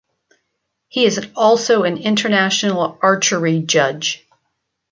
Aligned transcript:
He 0.87 1.05
is 1.05 1.27
also 1.35 1.83
an 1.83 1.95
international 1.97 2.97
archery 3.03 3.61
judge. 3.61 4.27